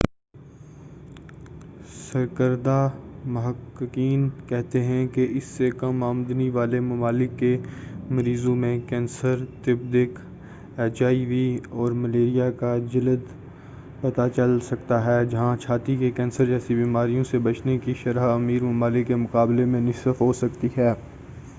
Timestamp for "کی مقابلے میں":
19.07-19.81